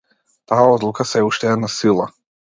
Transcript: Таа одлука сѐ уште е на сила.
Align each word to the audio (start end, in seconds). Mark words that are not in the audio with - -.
Таа 0.51 0.63
одлука 0.75 1.05
сѐ 1.09 1.27
уште 1.27 1.51
е 1.51 1.59
на 1.65 1.69
сила. 1.75 2.09